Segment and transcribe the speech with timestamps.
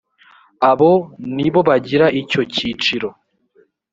[0.69, 0.91] abo
[1.35, 3.09] nibo bagira icyo cyiciro